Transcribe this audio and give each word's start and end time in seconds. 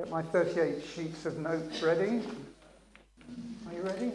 Get 0.00 0.08
my 0.08 0.22
38 0.22 0.82
sheets 0.82 1.26
of 1.26 1.36
notes 1.36 1.82
ready. 1.82 2.22
Are 3.66 3.74
you 3.74 3.82
ready? 3.82 4.12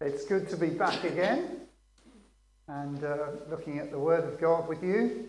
It's 0.00 0.24
good 0.26 0.48
to 0.50 0.56
be 0.56 0.68
back 0.68 1.02
again 1.02 1.56
and 2.68 3.02
uh, 3.02 3.16
looking 3.50 3.80
at 3.80 3.90
the 3.90 3.98
Word 3.98 4.32
of 4.32 4.40
God 4.40 4.68
with 4.68 4.80
you. 4.80 5.28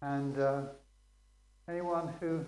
And 0.00 0.38
uh, 0.38 0.62
anyone 1.68 2.14
who 2.18 2.42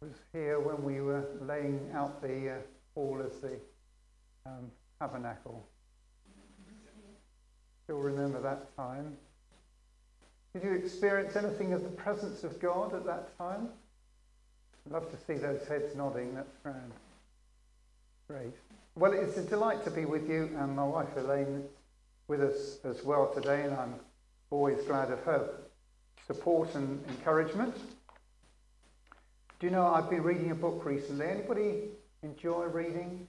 was 0.00 0.12
here 0.32 0.60
when 0.60 0.84
we 0.84 1.00
were 1.00 1.24
laying 1.40 1.90
out 1.94 2.22
the 2.22 2.50
uh, 2.50 2.54
hall 2.94 3.20
as 3.26 3.40
the 3.40 3.56
um, 4.46 4.70
tabernacle, 5.00 5.66
still 7.82 7.98
remember 7.98 8.40
that 8.40 8.76
time. 8.76 9.16
Did 10.54 10.62
you 10.62 10.72
experience 10.72 11.34
anything 11.34 11.72
of 11.72 11.82
the 11.82 11.88
presence 11.88 12.44
of 12.44 12.60
God 12.60 12.94
at 12.94 13.04
that 13.06 13.36
time? 13.36 13.68
I'd 14.86 14.92
love 14.92 15.10
to 15.10 15.16
see 15.26 15.34
those 15.34 15.66
heads 15.66 15.96
nodding. 15.96 16.32
That's 16.32 16.56
grand. 16.62 16.92
Great. 18.28 18.54
Well, 18.94 19.12
it's 19.12 19.36
a 19.36 19.42
delight 19.42 19.82
to 19.84 19.90
be 19.90 20.04
with 20.04 20.28
you, 20.28 20.50
and 20.56 20.76
my 20.76 20.84
wife 20.84 21.08
Elaine 21.16 21.64
with 22.28 22.40
us 22.40 22.78
as 22.84 23.02
well 23.02 23.34
today, 23.34 23.62
and 23.62 23.74
I'm 23.74 23.94
always 24.50 24.80
glad 24.84 25.10
of 25.10 25.18
her 25.24 25.50
support 26.24 26.72
and 26.76 27.04
encouragement. 27.08 27.74
Do 29.58 29.66
you 29.66 29.72
know 29.72 29.86
I've 29.86 30.08
been 30.08 30.22
reading 30.22 30.52
a 30.52 30.54
book 30.54 30.84
recently? 30.84 31.26
Anybody 31.26 31.88
enjoy 32.22 32.66
reading? 32.66 33.26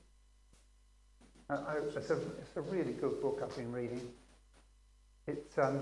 Uh, 1.49 1.75
it's, 1.95 2.09
a, 2.11 2.17
it's 2.17 2.55
a 2.55 2.61
really 2.61 2.93
good 2.93 3.19
book 3.19 3.41
I've 3.43 3.55
been 3.55 3.71
reading. 3.71 4.01
It's 5.25 5.57
um, 5.57 5.81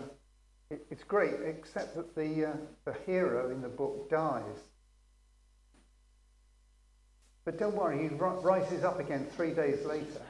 it's 0.70 1.04
great, 1.04 1.36
except 1.46 1.96
that 1.96 2.16
the, 2.16 2.46
uh, 2.46 2.54
the 2.86 2.96
hero 3.06 3.52
in 3.52 3.62
the 3.62 3.70
book 3.70 4.10
dies. 4.10 4.58
But 7.46 7.60
don't 7.60 7.76
worry, 7.76 8.08
he 8.08 8.16
rises 8.16 8.84
up 8.84 9.00
again 9.00 9.28
three 9.36 9.54
days 9.54 9.86
later. 9.86 10.22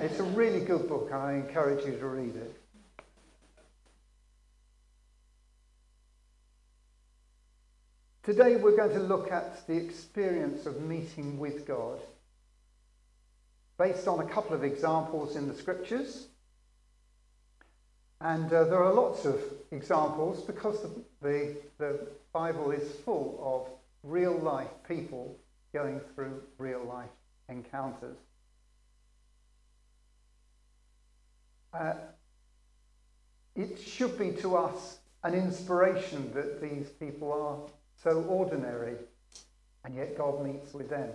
It's 0.00 0.18
a 0.18 0.24
really 0.24 0.60
good 0.60 0.88
book, 0.88 1.08
and 1.10 1.20
I 1.20 1.32
encourage 1.34 1.84
you 1.86 1.98
to 1.98 2.06
read 2.06 2.36
it. 2.36 2.56
Today, 8.22 8.56
we're 8.56 8.76
going 8.76 8.92
to 8.92 9.00
look 9.00 9.32
at 9.32 9.66
the 9.66 9.74
experience 9.74 10.66
of 10.66 10.80
meeting 10.82 11.38
with 11.38 11.66
God 11.66 11.98
based 13.78 14.06
on 14.06 14.20
a 14.20 14.28
couple 14.28 14.54
of 14.54 14.62
examples 14.62 15.34
in 15.34 15.48
the 15.48 15.54
scriptures. 15.54 16.28
And 18.22 18.52
uh, 18.52 18.64
there 18.64 18.80
are 18.80 18.92
lots 18.92 19.24
of 19.24 19.42
examples 19.72 20.42
because 20.42 20.80
the, 20.80 20.90
the, 21.22 21.56
the 21.78 22.06
Bible 22.32 22.70
is 22.70 22.88
full 23.04 23.40
of 23.42 23.68
real 24.08 24.38
life 24.38 24.68
people 24.86 25.36
going 25.72 26.00
through 26.14 26.40
real 26.56 26.84
life 26.84 27.08
encounters. 27.48 28.16
Uh, 31.74 31.94
it 33.56 33.80
should 33.80 34.16
be 34.16 34.30
to 34.40 34.56
us 34.56 34.98
an 35.24 35.34
inspiration 35.34 36.32
that 36.32 36.62
these 36.62 36.90
people 36.90 37.32
are 37.32 37.58
so 38.04 38.22
ordinary 38.28 38.94
and 39.84 39.96
yet 39.96 40.16
God 40.16 40.44
meets 40.44 40.72
with 40.72 40.90
them. 40.90 41.08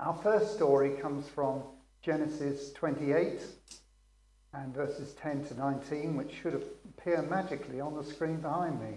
Our 0.00 0.14
first 0.14 0.54
story 0.54 0.96
comes 1.00 1.28
from 1.28 1.62
Genesis 2.02 2.72
28 2.72 3.42
and 4.52 4.74
verses 4.74 5.14
10 5.14 5.46
to 5.46 5.54
19, 5.54 6.16
which 6.16 6.32
should 6.42 6.62
appear 6.98 7.22
magically 7.22 7.80
on 7.80 7.94
the 7.94 8.04
screen 8.04 8.36
behind 8.40 8.80
me. 8.80 8.96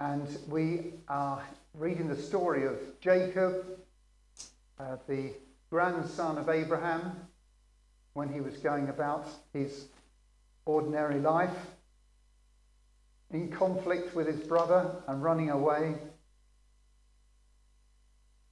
And 0.00 0.28
we 0.48 0.94
are 1.08 1.42
reading 1.74 2.08
the 2.08 2.16
story 2.16 2.66
of 2.66 2.78
Jacob, 3.00 3.64
uh, 4.78 4.96
the 5.08 5.32
grandson 5.70 6.38
of 6.38 6.48
Abraham, 6.48 7.12
when 8.14 8.32
he 8.32 8.40
was 8.40 8.56
going 8.58 8.88
about 8.88 9.28
his 9.52 9.86
ordinary 10.66 11.20
life, 11.20 11.56
in 13.30 13.50
conflict 13.50 14.14
with 14.14 14.26
his 14.26 14.40
brother 14.40 14.90
and 15.06 15.22
running 15.22 15.50
away 15.50 15.94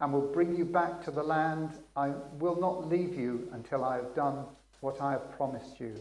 and 0.00 0.12
will 0.12 0.32
bring 0.32 0.56
you 0.56 0.64
back 0.64 1.02
to 1.04 1.10
the 1.10 1.22
land. 1.22 1.70
I 1.96 2.12
will 2.38 2.58
not 2.58 2.88
leave 2.88 3.14
you 3.14 3.48
until 3.52 3.84
I 3.84 3.96
have 3.96 4.14
done 4.14 4.44
what 4.80 5.00
I 5.00 5.12
have 5.12 5.36
promised 5.36 5.78
you. 5.78 5.94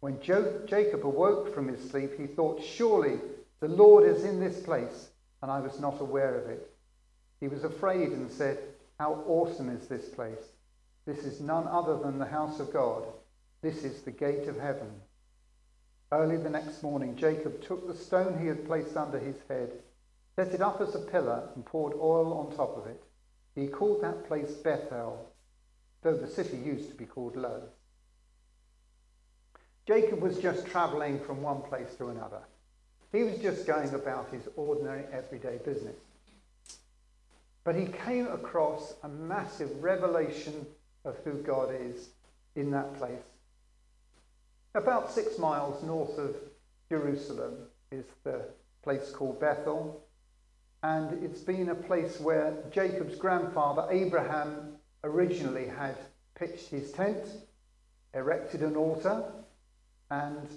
When 0.00 0.20
jo- 0.20 0.62
Jacob 0.66 1.04
awoke 1.04 1.54
from 1.54 1.68
his 1.68 1.90
sleep, 1.90 2.18
he 2.18 2.26
thought, 2.26 2.62
Surely 2.62 3.18
the 3.60 3.68
Lord 3.68 4.04
is 4.04 4.24
in 4.24 4.40
this 4.40 4.60
place, 4.60 5.10
and 5.42 5.50
I 5.50 5.60
was 5.60 5.80
not 5.80 6.00
aware 6.00 6.36
of 6.36 6.48
it. 6.48 6.72
He 7.40 7.48
was 7.48 7.64
afraid 7.64 8.10
and 8.10 8.30
said, 8.30 8.58
How 8.98 9.24
awesome 9.26 9.68
is 9.68 9.88
this 9.88 10.08
place! 10.08 10.52
This 11.04 11.24
is 11.24 11.40
none 11.40 11.66
other 11.66 11.98
than 11.98 12.18
the 12.18 12.26
house 12.26 12.60
of 12.60 12.72
God. 12.72 13.04
This 13.60 13.84
is 13.84 14.02
the 14.02 14.12
gate 14.12 14.46
of 14.46 14.58
heaven. 14.58 14.90
Early 16.12 16.36
the 16.36 16.50
next 16.50 16.82
morning, 16.82 17.16
Jacob 17.16 17.62
took 17.62 17.88
the 17.88 17.94
stone 17.94 18.38
he 18.38 18.46
had 18.46 18.66
placed 18.66 18.96
under 18.96 19.18
his 19.18 19.36
head 19.48 19.70
set 20.36 20.54
it 20.54 20.62
up 20.62 20.80
as 20.80 20.94
a 20.94 20.98
pillar, 20.98 21.48
and 21.54 21.64
poured 21.64 21.94
oil 21.94 22.32
on 22.32 22.56
top 22.56 22.76
of 22.76 22.86
it. 22.86 23.02
He 23.54 23.66
called 23.66 24.02
that 24.02 24.26
place 24.26 24.52
Bethel, 24.52 25.30
though 26.02 26.16
the 26.16 26.28
city 26.28 26.56
used 26.56 26.88
to 26.88 26.94
be 26.94 27.04
called 27.04 27.36
Luz. 27.36 27.64
Jacob 29.86 30.20
was 30.20 30.38
just 30.38 30.66
travelling 30.66 31.20
from 31.20 31.42
one 31.42 31.60
place 31.62 31.94
to 31.98 32.08
another. 32.08 32.40
He 33.10 33.24
was 33.24 33.38
just 33.38 33.66
going 33.66 33.92
about 33.94 34.30
his 34.30 34.48
ordinary 34.56 35.04
everyday 35.12 35.58
business. 35.58 35.96
But 37.64 37.74
he 37.76 37.86
came 37.86 38.26
across 38.26 38.94
a 39.02 39.08
massive 39.08 39.82
revelation 39.82 40.66
of 41.04 41.16
who 41.24 41.34
God 41.42 41.74
is 41.74 42.08
in 42.56 42.70
that 42.70 42.96
place. 42.96 43.12
About 44.74 45.12
six 45.12 45.38
miles 45.38 45.82
north 45.82 46.16
of 46.16 46.36
Jerusalem 46.88 47.54
is 47.90 48.06
the 48.24 48.46
place 48.82 49.10
called 49.10 49.38
Bethel 49.38 50.02
and 50.82 51.22
it's 51.22 51.40
been 51.40 51.68
a 51.68 51.74
place 51.74 52.18
where 52.18 52.54
Jacob's 52.72 53.16
grandfather 53.16 53.86
Abraham 53.90 54.74
originally 55.04 55.66
had 55.66 55.96
pitched 56.34 56.68
his 56.68 56.90
tent, 56.92 57.24
erected 58.14 58.62
an 58.62 58.76
altar, 58.76 59.24
and 60.10 60.48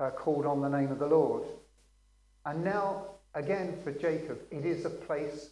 uh, 0.00 0.10
called 0.10 0.46
on 0.46 0.60
the 0.62 0.68
name 0.68 0.90
of 0.90 0.98
the 0.98 1.06
Lord. 1.06 1.44
And 2.46 2.64
now, 2.64 3.04
again, 3.34 3.78
for 3.84 3.92
Jacob, 3.92 4.40
it 4.50 4.64
is 4.64 4.84
a 4.84 4.90
place 4.90 5.50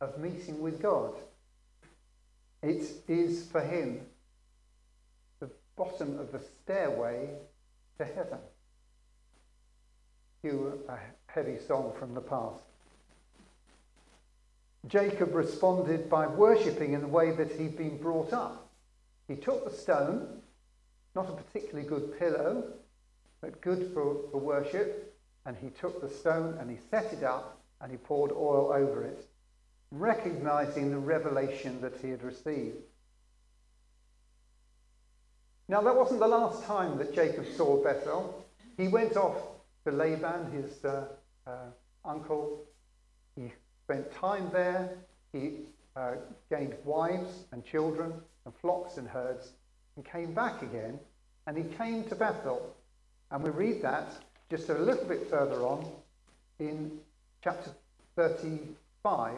of 0.00 0.18
meeting 0.18 0.60
with 0.60 0.82
God. 0.82 1.14
It 2.62 2.84
is 3.06 3.46
for 3.46 3.60
him 3.60 4.00
the 5.38 5.50
bottom 5.76 6.18
of 6.18 6.32
the 6.32 6.40
stairway 6.40 7.30
to 7.98 8.04
heaven. 8.04 8.38
Cue 10.40 10.80
a 10.88 10.98
heavy 11.26 11.58
song 11.58 11.92
from 11.98 12.14
the 12.14 12.20
past. 12.20 12.71
Jacob 14.86 15.34
responded 15.34 16.10
by 16.10 16.26
worshipping 16.26 16.92
in 16.92 17.00
the 17.00 17.06
way 17.06 17.30
that 17.30 17.52
he'd 17.52 17.76
been 17.76 17.98
brought 17.98 18.32
up. 18.32 18.68
He 19.28 19.36
took 19.36 19.64
the 19.64 19.76
stone, 19.76 20.42
not 21.14 21.28
a 21.28 21.32
particularly 21.32 21.88
good 21.88 22.18
pillow, 22.18 22.64
but 23.40 23.60
good 23.60 23.92
for, 23.94 24.16
for 24.30 24.38
worship, 24.38 25.16
and 25.46 25.56
he 25.56 25.70
took 25.70 26.00
the 26.00 26.08
stone 26.08 26.56
and 26.58 26.70
he 26.70 26.78
set 26.90 27.12
it 27.12 27.22
up 27.22 27.60
and 27.80 27.90
he 27.90 27.96
poured 27.96 28.32
oil 28.32 28.72
over 28.72 29.04
it, 29.04 29.28
recognizing 29.90 30.90
the 30.90 30.98
revelation 30.98 31.80
that 31.80 31.96
he 32.00 32.10
had 32.10 32.22
received. 32.22 32.76
Now, 35.68 35.80
that 35.80 35.96
wasn't 35.96 36.20
the 36.20 36.28
last 36.28 36.64
time 36.64 36.98
that 36.98 37.14
Jacob 37.14 37.46
saw 37.56 37.82
Bethel. 37.82 38.44
He 38.76 38.88
went 38.88 39.16
off 39.16 39.36
to 39.84 39.92
Laban, 39.92 40.50
his 40.52 40.84
uh, 40.84 41.06
uh, 41.46 41.70
uncle. 42.04 42.64
He 43.36 43.52
spent 43.84 44.12
time 44.12 44.50
there. 44.52 44.90
He 45.32 45.52
uh, 45.96 46.12
gained 46.50 46.74
wives 46.84 47.44
and 47.52 47.64
children 47.64 48.12
and 48.44 48.54
flocks 48.60 48.96
and 48.96 49.08
herds 49.08 49.52
and 49.96 50.04
came 50.04 50.32
back 50.32 50.62
again. 50.62 50.98
And 51.46 51.56
he 51.56 51.64
came 51.76 52.04
to 52.04 52.14
Bethel. 52.14 52.74
And 53.30 53.42
we 53.42 53.50
read 53.50 53.82
that 53.82 54.12
just 54.50 54.68
a 54.68 54.74
little 54.74 55.06
bit 55.06 55.28
further 55.30 55.62
on 55.62 55.86
in 56.58 56.98
chapter 57.42 57.70
35. 58.16 59.34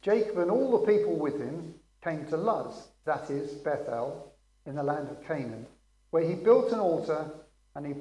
Jacob 0.00 0.38
and 0.38 0.50
all 0.50 0.80
the 0.80 0.92
people 0.92 1.14
with 1.14 1.38
him 1.38 1.74
came 2.02 2.26
to 2.26 2.36
Luz, 2.36 2.88
that 3.04 3.30
is 3.30 3.52
Bethel, 3.52 4.32
in 4.66 4.74
the 4.74 4.82
land 4.82 5.08
of 5.08 5.24
Canaan, 5.24 5.66
where 6.10 6.24
he 6.24 6.34
built 6.34 6.72
an 6.72 6.80
altar 6.80 7.30
and 7.74 7.86
he 7.86 7.94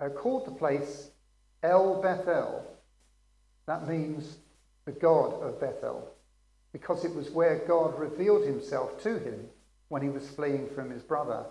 uh, 0.00 0.08
called 0.10 0.46
the 0.46 0.50
place 0.50 1.10
El 1.62 2.02
Bethel. 2.02 2.64
That 3.66 3.88
means 3.88 4.36
the 4.84 4.92
God 4.92 5.42
of 5.42 5.60
Bethel, 5.60 6.08
because 6.72 7.04
it 7.04 7.14
was 7.14 7.30
where 7.30 7.64
God 7.66 7.98
revealed 7.98 8.46
himself 8.46 9.02
to 9.02 9.18
him 9.18 9.48
when 9.88 10.02
he 10.02 10.08
was 10.08 10.28
fleeing 10.28 10.68
from 10.68 10.90
his 10.90 11.02
brother. 11.02 11.46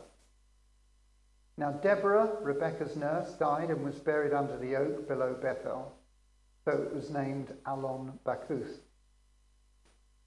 Now, 1.58 1.72
Deborah, 1.72 2.38
Rebekah's 2.42 2.96
nurse, 2.96 3.32
died 3.34 3.70
and 3.70 3.84
was 3.84 3.96
buried 3.96 4.34
under 4.34 4.58
the 4.58 4.76
oak 4.76 5.08
below 5.08 5.36
Bethel, 5.42 5.94
so 6.66 6.72
it 6.72 6.94
was 6.94 7.10
named 7.10 7.54
Alon 7.66 8.20
Bachuth. 8.26 8.80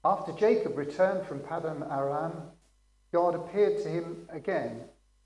After 0.03 0.31
Jacob 0.31 0.77
returned 0.77 1.27
from 1.27 1.41
Paddan 1.41 1.83
Aram, 1.91 2.33
God 3.11 3.35
appeared 3.35 3.83
to 3.83 3.89
him 3.89 4.27
again 4.29 4.81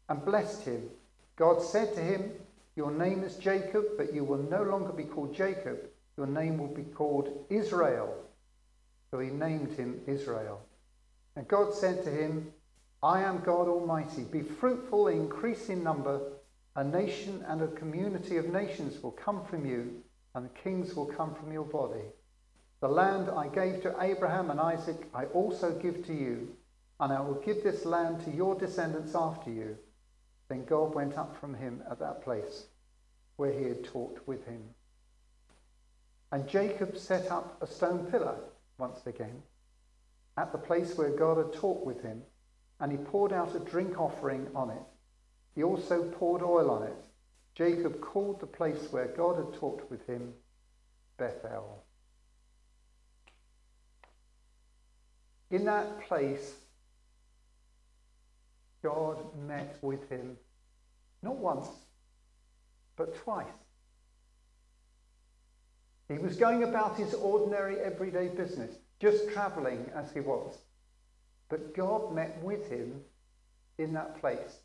and 0.09 0.25
blessed 0.25 0.63
him. 0.63 0.89
God 1.35 1.61
said 1.61 1.93
to 1.93 2.01
him, 2.01 2.31
Your 2.75 2.91
name 2.91 3.23
is 3.23 3.35
Jacob, 3.35 3.85
but 3.97 4.13
you 4.13 4.23
will 4.23 4.41
no 4.49 4.63
longer 4.63 4.91
be 4.91 5.03
called 5.03 5.35
Jacob. 5.35 5.89
Your 6.17 6.27
name 6.27 6.57
will 6.57 6.73
be 6.73 6.83
called 6.83 7.45
Israel. 7.49 8.13
So 9.11 9.19
he 9.19 9.29
named 9.29 9.73
him 9.73 10.01
Israel. 10.07 10.61
And 11.35 11.47
God 11.47 11.73
said 11.73 12.03
to 12.03 12.11
him, 12.11 12.51
I 13.01 13.21
am 13.21 13.43
God 13.43 13.67
Almighty. 13.67 14.23
Be 14.23 14.41
fruitful, 14.41 15.07
increase 15.07 15.69
in 15.69 15.83
number. 15.83 16.21
A 16.75 16.83
nation 16.83 17.43
and 17.47 17.61
a 17.61 17.67
community 17.67 18.37
of 18.37 18.47
nations 18.47 19.01
will 19.03 19.11
come 19.11 19.43
from 19.45 19.65
you, 19.65 20.01
and 20.33 20.53
kings 20.55 20.95
will 20.95 21.05
come 21.05 21.35
from 21.35 21.51
your 21.51 21.65
body. 21.65 22.05
The 22.81 22.87
land 22.87 23.29
I 23.29 23.47
gave 23.47 23.81
to 23.83 23.95
Abraham 24.01 24.49
and 24.49 24.59
Isaac, 24.59 25.07
I 25.13 25.25
also 25.25 25.71
give 25.71 26.05
to 26.07 26.13
you, 26.13 26.55
and 26.99 27.13
I 27.13 27.21
will 27.21 27.41
give 27.41 27.63
this 27.63 27.85
land 27.85 28.23
to 28.25 28.31
your 28.31 28.55
descendants 28.55 29.15
after 29.15 29.51
you. 29.51 29.77
Then 30.49 30.65
God 30.65 30.93
went 30.95 31.17
up 31.17 31.39
from 31.39 31.55
him 31.55 31.83
at 31.89 31.99
that 31.99 32.23
place 32.23 32.65
where 33.37 33.51
he 33.51 33.65
had 33.65 33.83
talked 33.83 34.27
with 34.27 34.45
him. 34.45 34.61
And 36.33 36.47
Jacob 36.47 36.97
set 36.97 37.29
up 37.29 37.61
a 37.61 37.67
stone 37.67 38.07
pillar 38.09 38.35
once 38.79 39.05
again 39.05 39.43
at 40.35 40.51
the 40.51 40.57
place 40.57 40.97
where 40.97 41.11
God 41.11 41.37
had 41.37 41.53
talked 41.53 41.85
with 41.85 42.01
him 42.01 42.23
and 42.79 42.91
he 42.91 42.97
poured 42.97 43.31
out 43.31 43.55
a 43.55 43.59
drink 43.59 43.99
offering 43.99 44.47
on 44.55 44.71
it. 44.71 44.81
He 45.53 45.61
also 45.61 46.05
poured 46.05 46.41
oil 46.41 46.71
on 46.71 46.87
it. 46.87 46.95
Jacob 47.53 48.01
called 48.01 48.39
the 48.39 48.47
place 48.47 48.87
where 48.89 49.09
God 49.09 49.35
had 49.35 49.53
talked 49.59 49.91
with 49.91 50.07
him 50.07 50.33
Bethel. 51.17 51.83
In 55.51 55.65
that 55.65 56.01
place, 56.07 56.55
God 58.81 59.19
met 59.37 59.77
with 59.83 60.09
him 60.09 60.35
not 61.21 61.35
once, 61.35 61.67
but 62.95 63.15
twice. 63.17 63.45
He 66.09 66.17
was 66.17 66.35
going 66.35 66.63
about 66.63 66.97
his 66.97 67.13
ordinary 67.13 67.79
everyday 67.79 68.27
business, 68.27 68.75
just 68.99 69.29
travelling 69.31 69.89
as 69.95 70.11
he 70.11 70.19
was. 70.19 70.57
But 71.49 71.75
God 71.75 72.13
met 72.13 72.41
with 72.43 72.69
him 72.69 73.01
in 73.77 73.93
that 73.93 74.19
place. 74.19 74.59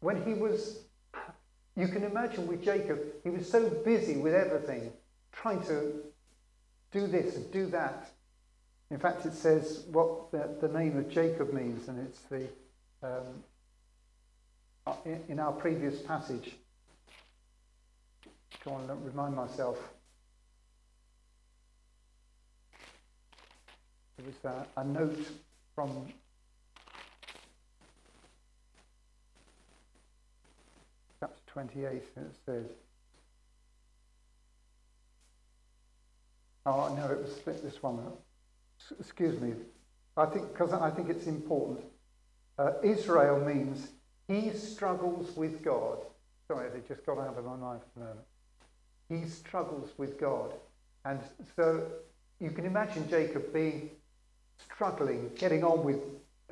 When 0.00 0.24
he 0.24 0.34
was, 0.34 0.80
you 1.76 1.88
can 1.88 2.04
imagine 2.04 2.46
with 2.46 2.64
Jacob, 2.64 3.00
he 3.24 3.30
was 3.30 3.50
so 3.50 3.68
busy 3.68 4.16
with 4.16 4.34
everything, 4.34 4.92
trying 5.32 5.62
to 5.64 5.94
do 6.92 7.06
this 7.06 7.36
and 7.36 7.50
do 7.52 7.66
that. 7.66 8.10
In 8.90 8.98
fact, 8.98 9.26
it 9.26 9.34
says 9.34 9.84
what 9.90 10.30
the, 10.30 10.48
the 10.60 10.68
name 10.68 10.96
of 10.96 11.10
Jacob 11.10 11.52
means, 11.52 11.88
and 11.88 11.98
it's 12.06 12.20
the 12.22 12.48
um, 13.02 13.44
in, 15.04 15.22
in 15.28 15.38
our 15.38 15.52
previous 15.52 16.00
passage. 16.02 16.56
Go 18.64 18.72
on, 18.72 19.04
remind 19.04 19.34
myself. 19.34 19.78
There 24.16 24.26
was 24.26 24.66
a, 24.76 24.84
note 24.84 25.26
from 25.74 26.06
chapter 31.20 31.40
28 31.46 32.02
and 32.16 32.26
it 32.26 32.36
says, 32.44 32.66
Oh, 36.66 36.94
no, 36.94 37.10
it 37.10 37.22
was 37.22 37.62
this 37.62 37.82
one. 37.82 38.00
Excuse 39.00 39.40
me. 39.40 39.54
I 40.16 40.26
think, 40.26 40.52
because 40.52 40.72
I 40.72 40.90
think 40.90 41.08
it's 41.08 41.26
important. 41.26 41.80
Uh, 42.58 42.72
Israel 42.82 43.40
means 43.40 43.88
he 44.26 44.50
struggles 44.50 45.34
with 45.36 45.62
God. 45.62 45.98
Sorry, 46.46 46.68
they 46.70 46.80
just 46.86 47.06
got 47.06 47.18
out 47.18 47.38
of 47.38 47.44
my 47.44 47.56
mind 47.56 47.80
for 47.94 48.00
a 48.00 48.04
moment. 48.04 48.26
He 49.08 49.24
struggles 49.26 49.90
with 49.96 50.18
God. 50.20 50.52
And 51.04 51.20
so 51.56 51.86
you 52.40 52.50
can 52.50 52.66
imagine 52.66 53.08
Jacob 53.08 53.52
being 53.52 53.90
struggling, 54.58 55.30
getting 55.36 55.64
on 55.64 55.84
with 55.84 56.00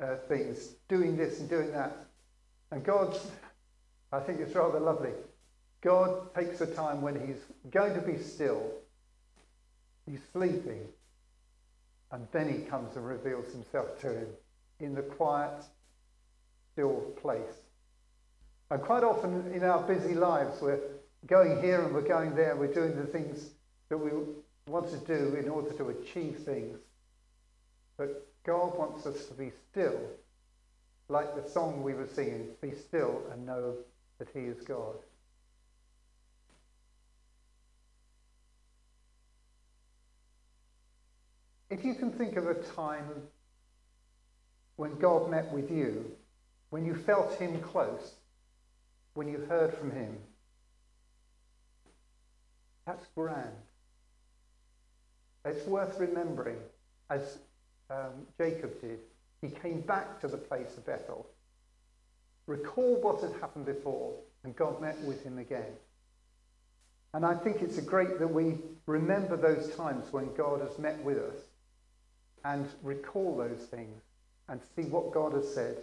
uh, 0.01 0.15
things, 0.27 0.75
doing 0.87 1.17
this 1.17 1.39
and 1.39 1.49
doing 1.49 1.71
that. 1.71 1.95
And 2.71 2.83
God, 2.83 3.17
I 4.11 4.19
think 4.19 4.39
it's 4.39 4.55
rather 4.55 4.79
lovely. 4.79 5.11
God 5.81 6.33
takes 6.33 6.61
a 6.61 6.67
time 6.67 7.01
when 7.01 7.27
he's 7.27 7.71
going 7.71 7.93
to 7.93 8.01
be 8.01 8.17
still, 8.17 8.71
he's 10.05 10.19
sleeping, 10.33 10.81
and 12.11 12.27
then 12.31 12.51
he 12.51 12.59
comes 12.61 12.95
and 12.95 13.05
reveals 13.05 13.51
himself 13.51 13.99
to 14.01 14.11
him 14.11 14.27
in 14.79 14.95
the 14.95 15.01
quiet, 15.01 15.63
still 16.73 17.01
place. 17.21 17.61
And 18.69 18.81
quite 18.81 19.03
often 19.03 19.51
in 19.53 19.63
our 19.63 19.81
busy 19.83 20.13
lives, 20.13 20.61
we're 20.61 20.79
going 21.27 21.61
here 21.61 21.81
and 21.81 21.93
we're 21.93 22.07
going 22.07 22.35
there, 22.35 22.55
we're 22.55 22.73
doing 22.73 22.95
the 22.95 23.05
things 23.05 23.49
that 23.89 23.97
we 23.97 24.11
want 24.67 24.89
to 24.89 24.97
do 24.99 25.35
in 25.35 25.49
order 25.49 25.71
to 25.73 25.89
achieve 25.89 26.37
things. 26.45 26.79
But 27.97 28.27
God 28.45 28.77
wants 28.77 29.05
us 29.05 29.25
to 29.25 29.33
be 29.33 29.51
still, 29.71 29.99
like 31.09 31.35
the 31.35 31.49
song 31.49 31.83
we 31.83 31.93
were 31.93 32.07
singing, 32.07 32.47
be 32.61 32.71
still 32.71 33.21
and 33.31 33.45
know 33.45 33.75
that 34.19 34.29
he 34.33 34.41
is 34.41 34.61
God. 34.61 34.95
If 41.69 41.83
you 41.83 41.95
can 41.95 42.11
think 42.11 42.37
of 42.37 42.47
a 42.47 42.53
time 42.53 43.05
when 44.77 44.97
God 44.99 45.29
met 45.29 45.51
with 45.51 45.69
you, 45.69 46.05
when 46.69 46.85
you 46.85 46.95
felt 46.95 47.33
him 47.37 47.59
close, 47.59 48.13
when 49.15 49.27
you 49.27 49.39
heard 49.49 49.73
from 49.73 49.91
him, 49.91 50.17
that's 52.87 53.05
grand. 53.13 53.51
It's 55.45 55.67
worth 55.67 55.99
remembering 55.99 56.57
as 57.09 57.37
um, 57.89 58.25
Jacob 58.39 58.81
did. 58.81 58.99
He 59.41 59.49
came 59.49 59.81
back 59.81 60.19
to 60.21 60.27
the 60.27 60.37
place 60.37 60.75
of 60.77 60.85
Bethel, 60.85 61.27
recalled 62.47 63.03
what 63.03 63.21
had 63.21 63.33
happened 63.39 63.65
before, 63.65 64.13
and 64.43 64.55
God 64.55 64.81
met 64.81 64.99
with 65.01 65.23
him 65.23 65.37
again. 65.37 65.73
And 67.13 67.25
I 67.25 67.35
think 67.35 67.61
it's 67.61 67.79
great 67.81 68.19
that 68.19 68.27
we 68.27 68.55
remember 68.85 69.37
those 69.37 69.75
times 69.75 70.11
when 70.11 70.33
God 70.35 70.61
has 70.61 70.79
met 70.79 71.01
with 71.03 71.17
us 71.17 71.37
and 72.45 72.67
recall 72.83 73.37
those 73.37 73.67
things 73.67 74.01
and 74.49 74.61
see 74.75 74.83
what 74.83 75.13
God 75.13 75.33
has 75.33 75.53
said 75.53 75.77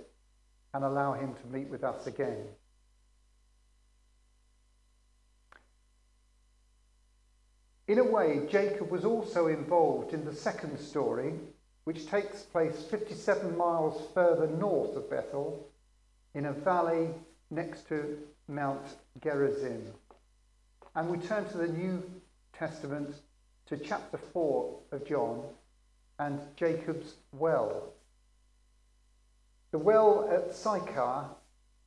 and 0.73 0.85
allow 0.85 1.13
him 1.13 1.35
to 1.35 1.57
meet 1.57 1.69
with 1.69 1.85
us 1.85 2.07
again. 2.07 2.47
In 7.87 7.99
a 7.99 8.05
way, 8.05 8.47
Jacob 8.51 8.91
was 8.91 9.05
also 9.05 9.49
involved 9.49 10.15
in 10.15 10.25
the 10.25 10.35
second 10.35 10.79
story 10.79 11.35
which 11.85 12.07
takes 12.07 12.43
place 12.43 12.83
57 12.91 13.57
miles 13.59 14.09
further 14.15 14.47
north 14.47 14.97
of 14.97 15.11
Bethel 15.11 15.69
in 16.35 16.47
a 16.47 16.53
valley 16.53 17.11
next 17.51 17.87
to 17.89 18.19
Mount 18.49 18.87
Gerizim. 19.23 19.93
And 20.95 21.11
we 21.11 21.19
turn 21.19 21.47
to 21.51 21.59
the 21.59 21.69
New 21.69 22.03
Testament 22.55 23.15
to 23.67 23.77
chapter 23.77 24.17
4 24.17 24.79
of 24.93 25.07
John 25.07 25.43
and 26.19 26.41
Jacob's 26.57 27.15
well. 27.33 27.93
The 29.73 29.79
well 29.79 30.31
at 30.33 30.55
Sychar 30.55 31.27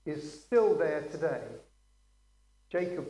is 0.06 0.42
still 0.44 0.76
there 0.78 1.02
today. 1.12 1.42
Jacob 2.70 3.08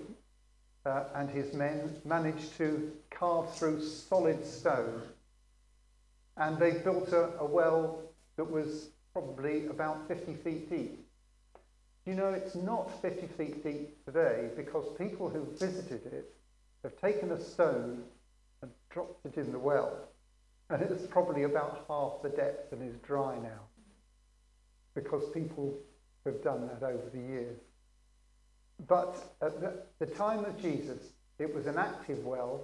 and 1.15 1.29
his 1.29 1.53
men 1.53 1.95
managed 2.05 2.57
to 2.57 2.91
carve 3.09 3.53
through 3.55 3.81
solid 3.81 4.45
stone 4.45 5.01
and 6.37 6.57
they 6.59 6.71
built 6.71 7.09
a, 7.09 7.29
a 7.39 7.45
well 7.45 8.03
that 8.35 8.49
was 8.49 8.89
probably 9.11 9.67
about 9.67 10.07
50 10.07 10.35
feet 10.35 10.69
deep. 10.69 11.05
You 12.05 12.13
know, 12.13 12.29
it's 12.29 12.55
not 12.55 13.01
50 13.01 13.27
feet 13.27 13.63
deep 13.63 14.05
today 14.05 14.49
because 14.55 14.85
people 14.97 15.29
who 15.29 15.45
visited 15.57 16.05
it 16.05 16.33
have 16.83 16.95
taken 17.01 17.31
a 17.31 17.41
stone 17.41 18.03
and 18.61 18.71
dropped 18.89 19.25
it 19.25 19.37
in 19.37 19.51
the 19.51 19.59
well. 19.59 20.07
And 20.69 20.81
it's 20.81 21.05
probably 21.07 21.43
about 21.43 21.85
half 21.87 22.21
the 22.21 22.29
depth 22.29 22.71
and 22.71 22.87
is 22.87 22.95
dry 22.97 23.37
now 23.39 23.61
because 24.93 25.29
people 25.33 25.73
have 26.25 26.43
done 26.43 26.67
that 26.67 26.85
over 26.85 27.09
the 27.11 27.19
years. 27.19 27.57
But 28.85 29.17
at 29.41 29.59
the, 29.59 29.73
the 29.99 30.05
time 30.05 30.45
of 30.45 30.61
Jesus, 30.61 30.99
it 31.39 31.53
was 31.53 31.65
an 31.65 31.77
active 31.77 32.23
well 32.25 32.61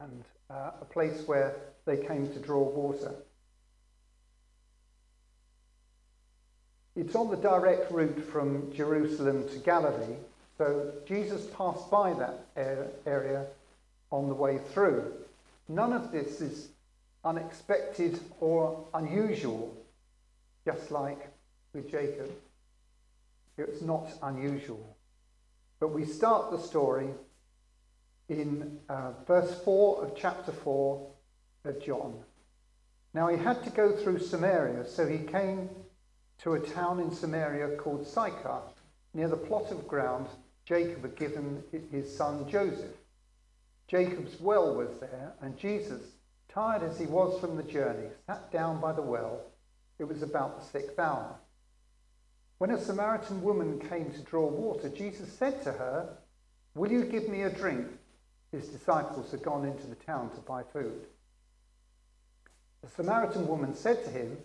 and 0.00 0.24
uh, 0.50 0.70
a 0.80 0.84
place 0.84 1.26
where 1.26 1.56
they 1.86 1.96
came 1.96 2.32
to 2.32 2.38
draw 2.38 2.62
water. 2.62 3.14
It's 6.94 7.14
on 7.14 7.30
the 7.30 7.36
direct 7.36 7.90
route 7.90 8.24
from 8.32 8.72
Jerusalem 8.72 9.48
to 9.50 9.58
Galilee, 9.58 10.16
so 10.56 10.92
Jesus 11.06 11.46
passed 11.56 11.90
by 11.90 12.14
that 12.14 12.46
area 13.06 13.46
on 14.10 14.28
the 14.28 14.34
way 14.34 14.58
through. 14.72 15.12
None 15.68 15.92
of 15.92 16.10
this 16.10 16.40
is 16.40 16.68
unexpected 17.24 18.18
or 18.40 18.86
unusual, 18.94 19.76
just 20.64 20.90
like 20.90 21.28
with 21.74 21.90
Jacob. 21.90 22.30
It's 23.56 23.82
not 23.82 24.12
unusual. 24.22 24.96
But 25.80 25.88
we 25.88 26.04
start 26.04 26.50
the 26.50 26.58
story 26.58 27.08
in 28.28 28.78
uh, 28.88 29.12
verse 29.26 29.60
4 29.64 30.04
of 30.04 30.16
chapter 30.16 30.52
4 30.52 31.06
of 31.64 31.82
John. 31.82 32.14
Now 33.14 33.28
he 33.28 33.38
had 33.38 33.62
to 33.64 33.70
go 33.70 33.92
through 33.92 34.18
Samaria, 34.18 34.86
so 34.86 35.06
he 35.06 35.18
came 35.18 35.70
to 36.38 36.54
a 36.54 36.60
town 36.60 37.00
in 37.00 37.10
Samaria 37.10 37.76
called 37.76 38.06
Sychar, 38.06 38.60
near 39.14 39.28
the 39.28 39.36
plot 39.36 39.70
of 39.70 39.88
ground 39.88 40.26
Jacob 40.66 41.02
had 41.02 41.16
given 41.16 41.62
his 41.90 42.14
son 42.14 42.48
Joseph. 42.48 42.96
Jacob's 43.88 44.40
well 44.40 44.74
was 44.74 44.98
there, 44.98 45.32
and 45.40 45.56
Jesus, 45.56 46.02
tired 46.48 46.82
as 46.82 46.98
he 46.98 47.06
was 47.06 47.40
from 47.40 47.56
the 47.56 47.62
journey, 47.62 48.08
sat 48.26 48.50
down 48.50 48.80
by 48.80 48.92
the 48.92 49.02
well. 49.02 49.40
It 49.98 50.04
was 50.04 50.22
about 50.22 50.58
the 50.58 50.66
sixth 50.66 50.98
hour. 50.98 51.36
When 52.58 52.70
a 52.70 52.80
Samaritan 52.80 53.42
woman 53.42 53.78
came 53.78 54.10
to 54.12 54.22
draw 54.22 54.46
water, 54.46 54.88
Jesus 54.88 55.30
said 55.32 55.62
to 55.64 55.72
her, 55.72 56.16
Will 56.74 56.90
you 56.90 57.04
give 57.04 57.28
me 57.28 57.42
a 57.42 57.50
drink? 57.50 57.86
His 58.50 58.68
disciples 58.68 59.30
had 59.30 59.42
gone 59.42 59.66
into 59.66 59.86
the 59.86 59.96
town 59.96 60.30
to 60.30 60.40
buy 60.40 60.62
food. 60.62 61.06
The 62.82 62.88
Samaritan 62.88 63.46
woman 63.46 63.74
said 63.74 64.04
to 64.04 64.10
him, 64.10 64.38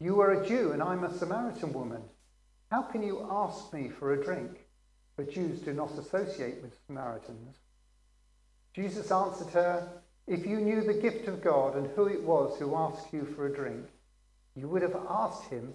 You 0.00 0.20
are 0.20 0.32
a 0.32 0.46
Jew, 0.46 0.72
and 0.72 0.82
I'm 0.82 1.04
a 1.04 1.16
Samaritan 1.16 1.72
woman. 1.72 2.02
How 2.70 2.82
can 2.82 3.02
you 3.02 3.26
ask 3.30 3.72
me 3.72 3.88
for 3.88 4.12
a 4.12 4.24
drink? 4.24 4.66
For 5.14 5.24
Jews 5.24 5.60
do 5.60 5.72
not 5.72 5.98
associate 5.98 6.62
with 6.62 6.78
Samaritans. 6.86 7.56
Jesus 8.74 9.10
answered 9.10 9.48
her, 9.48 10.02
If 10.26 10.46
you 10.46 10.60
knew 10.60 10.80
the 10.80 10.94
gift 10.94 11.28
of 11.28 11.42
God 11.42 11.76
and 11.76 11.88
who 11.88 12.06
it 12.06 12.22
was 12.22 12.58
who 12.58 12.74
asked 12.74 13.12
you 13.12 13.24
for 13.24 13.46
a 13.46 13.54
drink, 13.54 13.86
you 14.54 14.68
would 14.68 14.82
have 14.82 14.96
asked 15.08 15.44
him, 15.50 15.74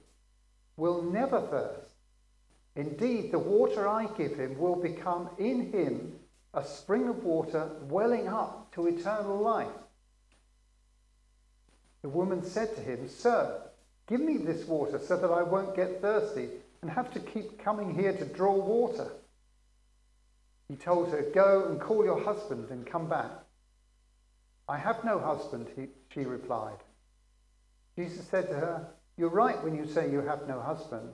will 0.77 1.01
never 1.01 1.41
thirst. 1.41 1.95
Indeed, 2.75 3.31
the 3.31 3.39
water 3.39 3.87
I 3.87 4.07
give 4.17 4.37
him 4.37 4.57
will 4.57 4.75
become 4.75 5.29
in 5.37 5.71
him 5.71 6.13
a 6.53 6.63
spring 6.63 7.07
of 7.07 7.23
water 7.23 7.69
welling 7.83 8.27
up 8.27 8.73
to 8.73 8.87
eternal 8.87 9.37
life. 9.37 9.67
The 12.01 12.09
woman 12.09 12.43
said 12.43 12.75
to 12.75 12.81
him, 12.81 13.07
Sir, 13.07 13.61
give 14.07 14.21
me 14.21 14.37
this 14.37 14.67
water 14.67 14.99
so 14.99 15.17
that 15.17 15.31
I 15.31 15.43
won't 15.43 15.75
get 15.75 16.01
thirsty 16.01 16.49
and 16.81 16.89
have 16.89 17.13
to 17.13 17.19
keep 17.19 17.63
coming 17.63 17.93
here 17.93 18.13
to 18.13 18.25
draw 18.25 18.55
water. 18.55 19.11
He 20.67 20.75
told 20.75 21.11
her, 21.11 21.21
Go 21.33 21.67
and 21.67 21.79
call 21.79 22.03
your 22.03 22.23
husband 22.23 22.69
and 22.69 22.85
come 22.85 23.07
back. 23.07 23.31
I 24.67 24.77
have 24.77 25.03
no 25.03 25.19
husband, 25.19 25.67
he, 25.75 25.87
she 26.13 26.25
replied. 26.25 26.77
Jesus 27.97 28.25
said 28.27 28.47
to 28.47 28.55
her, 28.55 28.87
You're 29.21 29.29
right 29.29 29.63
when 29.63 29.75
you 29.75 29.85
say 29.85 30.09
you 30.09 30.21
have 30.21 30.47
no 30.47 30.59
husband. 30.59 31.07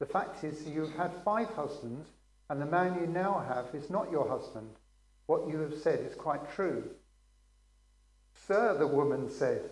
The 0.00 0.06
fact 0.06 0.42
is, 0.42 0.66
you've 0.66 0.96
had 0.96 1.12
five 1.24 1.46
husbands, 1.50 2.08
and 2.50 2.60
the 2.60 2.66
man 2.66 2.98
you 3.00 3.06
now 3.06 3.38
have 3.46 3.72
is 3.72 3.88
not 3.88 4.10
your 4.10 4.28
husband. 4.28 4.68
What 5.26 5.48
you 5.48 5.60
have 5.60 5.74
said 5.74 6.00
is 6.00 6.16
quite 6.16 6.52
true. 6.56 6.90
Sir, 8.48 8.76
the 8.76 8.88
woman 8.88 9.30
said, 9.30 9.62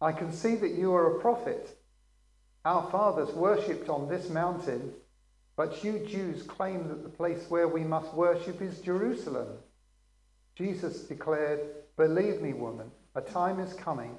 I 0.00 0.12
can 0.12 0.30
see 0.30 0.54
that 0.54 0.74
you 0.78 0.94
are 0.94 1.16
a 1.16 1.20
prophet. 1.20 1.76
Our 2.64 2.88
fathers 2.92 3.34
worshipped 3.34 3.88
on 3.88 4.08
this 4.08 4.30
mountain, 4.30 4.92
but 5.56 5.82
you 5.82 6.06
Jews 6.06 6.44
claim 6.44 6.86
that 6.86 7.02
the 7.02 7.08
place 7.08 7.46
where 7.48 7.66
we 7.66 7.82
must 7.82 8.14
worship 8.14 8.62
is 8.62 8.78
Jerusalem. 8.78 9.48
Jesus 10.54 11.00
declared, 11.00 11.58
Believe 11.96 12.40
me, 12.40 12.52
woman, 12.52 12.92
a 13.16 13.20
time 13.20 13.58
is 13.58 13.74
coming 13.74 14.18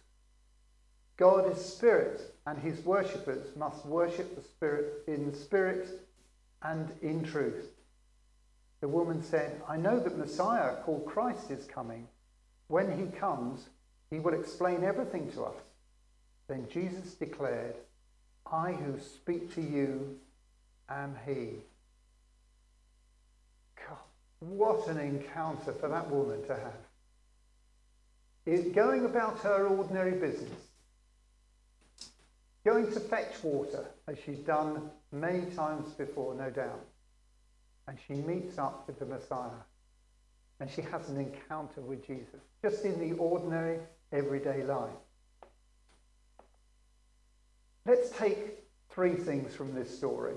God 1.21 1.51
is 1.51 1.63
spirit, 1.63 2.33
and 2.47 2.57
his 2.57 2.83
worshippers 2.83 3.55
must 3.55 3.85
worship 3.85 4.35
the 4.35 4.41
Spirit 4.41 5.03
in 5.05 5.35
spirit 5.35 5.87
and 6.63 6.91
in 7.03 7.23
truth. 7.23 7.63
The 8.79 8.87
woman 8.87 9.21
said, 9.21 9.61
I 9.69 9.77
know 9.77 9.99
that 9.99 10.17
Messiah, 10.17 10.77
called 10.77 11.05
Christ, 11.05 11.51
is 11.51 11.67
coming. 11.67 12.07
When 12.69 12.97
he 12.97 13.15
comes, 13.19 13.69
he 14.09 14.17
will 14.17 14.33
explain 14.33 14.83
everything 14.83 15.31
to 15.33 15.43
us. 15.43 15.57
Then 16.47 16.67
Jesus 16.73 17.13
declared, 17.13 17.75
I 18.51 18.71
who 18.71 18.99
speak 18.99 19.53
to 19.53 19.61
you 19.61 20.17
am 20.89 21.15
he. 21.27 21.49
God, 23.87 23.99
what 24.39 24.87
an 24.87 24.97
encounter 24.97 25.71
for 25.73 25.87
that 25.87 26.09
woman 26.09 26.41
to 26.47 26.55
have. 26.55 26.73
It, 28.47 28.73
going 28.73 29.05
about 29.05 29.37
her 29.41 29.67
ordinary 29.67 30.13
business, 30.13 30.70
going 32.65 32.91
to 32.91 32.99
fetch 32.99 33.43
water, 33.43 33.85
as 34.07 34.17
she's 34.25 34.39
done 34.39 34.89
many 35.11 35.45
times 35.51 35.93
before, 35.93 36.35
no 36.35 36.49
doubt. 36.49 36.85
And 37.87 37.97
she 38.07 38.13
meets 38.13 38.57
up 38.57 38.85
with 38.87 38.99
the 38.99 39.05
Messiah. 39.05 39.49
And 40.59 40.69
she 40.69 40.81
has 40.83 41.09
an 41.09 41.17
encounter 41.17 41.81
with 41.81 42.05
Jesus, 42.05 42.39
just 42.63 42.85
in 42.85 42.99
the 42.99 43.17
ordinary, 43.17 43.79
everyday 44.11 44.63
life. 44.63 44.91
Let's 47.85 48.11
take 48.11 48.59
three 48.91 49.15
things 49.15 49.55
from 49.55 49.73
this 49.73 49.95
story. 49.97 50.35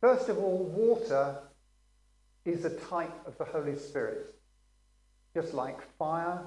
First 0.00 0.28
of 0.28 0.38
all, 0.38 0.58
water 0.58 1.38
is 2.44 2.64
a 2.64 2.70
type 2.70 3.26
of 3.26 3.36
the 3.38 3.44
Holy 3.44 3.76
Spirit. 3.76 4.34
Just 5.34 5.54
like 5.54 5.80
fire 5.96 6.40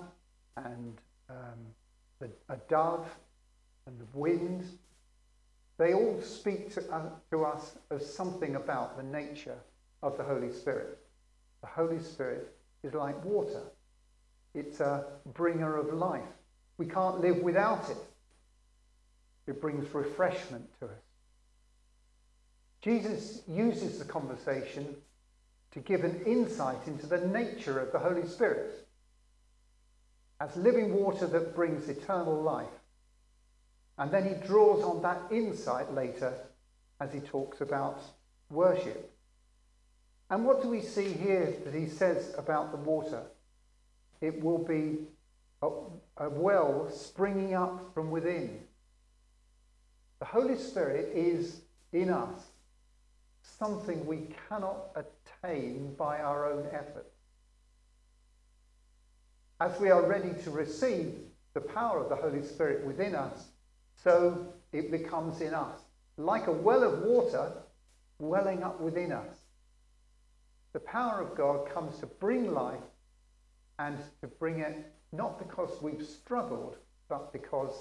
and 0.58 0.98
um, 1.30 1.74
the, 2.20 2.30
a 2.50 2.58
dove 2.70 3.08
and 3.86 4.00
the 4.00 4.18
wind, 4.18 4.66
they 5.78 5.94
all 5.94 6.22
speak 6.22 6.74
to, 6.74 6.94
uh, 6.94 7.10
to 7.32 7.46
us 7.46 7.78
of 7.90 8.02
something 8.02 8.56
about 8.56 8.98
the 8.98 9.04
nature 9.04 9.58
of 10.02 10.18
the 10.18 10.24
Holy 10.24 10.52
Spirit. 10.52 10.98
The 11.62 11.68
Holy 11.68 12.00
Spirit 12.00 12.56
is 12.84 12.94
like 12.94 13.24
water. 13.26 13.64
It's 14.54 14.80
a 14.80 15.06
bringer 15.34 15.78
of 15.78 15.94
life. 15.94 16.24
We 16.78 16.86
can't 16.86 17.20
live 17.20 17.38
without 17.38 17.90
it. 17.90 17.98
It 19.48 19.62
brings 19.62 19.94
refreshment 19.94 20.68
to 20.80 20.86
us. 20.86 20.92
Jesus 22.82 23.42
uses 23.48 24.00
the 24.00 24.06
conversation 24.06 24.96
to 25.72 25.80
give 25.80 26.04
an 26.04 26.22
insight 26.26 26.88
into 26.88 27.08
the 27.08 27.28
nature 27.28 27.80
of 27.80 27.92
the 27.92 28.00
Holy 28.00 28.28
Spirit 28.28 28.85
as 30.40 30.56
living 30.56 30.94
water 30.94 31.28
that 31.28 31.56
brings 31.56 31.88
eternal 31.88 32.42
life. 32.42 32.68
And 33.98 34.12
then 34.12 34.28
he 34.28 34.48
draws 34.48 34.84
on 34.84 35.02
that 35.04 35.22
insight 35.32 35.94
later 35.94 36.34
as 37.00 37.14
he 37.14 37.20
talks 37.20 37.62
about 37.62 38.02
worship. 38.50 39.12
And 40.30 40.46
what 40.46 40.62
do 40.62 40.70
we 40.70 40.82
see 40.82 41.12
here 41.12 41.54
that 41.64 41.74
he 41.74 41.88
says 41.88 42.34
about 42.38 42.72
the 42.72 42.78
water? 42.78 43.24
It 44.22 44.44
will 44.44 44.64
be 44.64 44.98
a, 45.62 45.70
a 46.18 46.30
well 46.30 46.90
springing 46.92 47.54
up 47.54 47.94
from 47.94 48.12
within. 48.12 48.60
The 50.20 50.26
Holy 50.26 50.58
Spirit 50.58 51.12
is 51.16 51.62
in 51.94 52.10
us, 52.10 52.40
something 53.42 54.06
we 54.06 54.28
cannot 54.50 54.96
attain 54.96 55.94
by 55.96 56.20
our 56.20 56.52
own 56.52 56.66
effort. 56.72 57.12
As 59.60 59.80
we 59.80 59.90
are 59.90 60.06
ready 60.06 60.34
to 60.44 60.52
receive 60.52 61.16
the 61.54 61.62
power 61.62 62.00
of 62.00 62.10
the 62.10 62.16
Holy 62.16 62.44
Spirit 62.44 62.86
within 62.86 63.16
us, 63.16 63.46
so 63.96 64.48
it 64.74 64.92
becomes 64.92 65.40
in 65.40 65.54
us. 65.54 65.80
Like 66.18 66.48
a 66.48 66.52
well 66.52 66.84
of 66.84 67.04
water 67.04 67.54
welling 68.20 68.64
up 68.64 68.82
within 68.82 69.12
us. 69.14 69.36
The 70.74 70.80
power 70.82 71.22
of 71.22 71.38
God 71.38 71.70
comes 71.74 72.00
to 72.00 72.06
bring 72.06 72.54
life 72.54 72.80
and 73.80 73.98
to 74.22 74.28
bring 74.28 74.60
it 74.60 74.92
not 75.14 75.40
because 75.40 75.82
we've 75.82 76.06
struggled, 76.06 76.76
but 77.08 77.32
because 77.32 77.72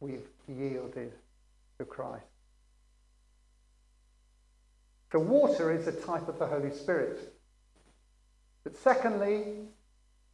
we've 0.00 0.26
yielded 0.48 1.12
to 1.78 1.84
Christ. 1.84 2.24
So, 5.12 5.20
water 5.20 5.70
is 5.70 5.86
a 5.86 5.92
type 5.92 6.26
of 6.26 6.38
the 6.38 6.46
Holy 6.46 6.72
Spirit. 6.72 7.32
But 8.64 8.76
secondly, 8.76 9.68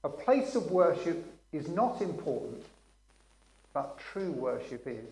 a 0.05 0.09
place 0.09 0.55
of 0.55 0.71
worship 0.71 1.25
is 1.53 1.69
not 1.69 2.01
important, 2.01 2.63
but 3.73 3.99
true 3.99 4.33
worship 4.33 4.87
is. 4.87 5.05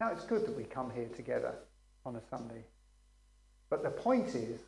Now, 0.00 0.10
it's 0.12 0.24
good 0.24 0.46
that 0.46 0.56
we 0.56 0.64
come 0.64 0.90
here 0.94 1.08
together 1.16 1.54
on 2.04 2.16
a 2.16 2.20
Sunday. 2.30 2.64
But 3.70 3.82
the 3.82 3.90
point 3.90 4.34
is 4.34 4.60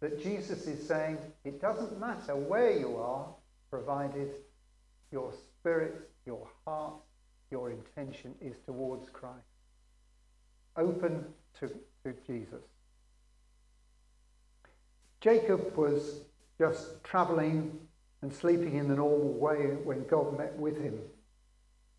that 0.00 0.22
Jesus 0.22 0.66
is 0.66 0.86
saying 0.86 1.18
it 1.44 1.60
doesn't 1.60 1.98
matter 1.98 2.36
where 2.36 2.78
you 2.78 2.96
are, 2.96 3.26
provided 3.70 4.30
your 5.10 5.32
spirit, 5.32 6.10
your 6.26 6.46
heart, 6.64 6.94
your 7.50 7.70
intention 7.70 8.34
is 8.40 8.54
towards 8.66 9.08
Christ. 9.10 9.38
Open 10.76 11.24
to, 11.60 11.68
to 11.68 12.14
Jesus. 12.26 12.62
Jacob 15.20 15.76
was 15.76 16.20
just 16.58 17.02
traveling 17.02 17.78
and 18.24 18.32
sleeping 18.32 18.76
in 18.76 18.88
the 18.88 18.96
normal 18.96 19.34
way 19.34 19.76
when 19.84 20.02
God 20.06 20.38
met 20.38 20.56
with 20.56 20.80
him. 20.80 20.98